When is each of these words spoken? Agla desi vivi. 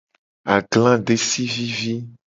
Agla 0.55 0.93
desi 1.05 1.45
vivi. 1.53 1.95